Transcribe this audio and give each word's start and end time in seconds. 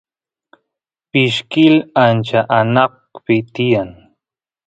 pashkil 1.11 1.75
ancha 2.05 2.39
anaqpi 2.59 3.35
tiyan 3.53 3.89